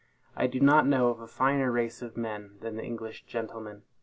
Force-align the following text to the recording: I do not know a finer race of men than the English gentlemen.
I 0.35 0.47
do 0.47 0.59
not 0.59 0.87
know 0.87 1.09
a 1.11 1.27
finer 1.27 1.71
race 1.71 2.01
of 2.01 2.17
men 2.17 2.57
than 2.61 2.75
the 2.75 2.83
English 2.83 3.23
gentlemen. 3.27 3.83